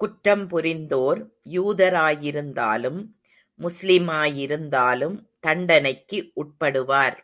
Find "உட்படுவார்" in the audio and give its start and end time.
6.36-7.18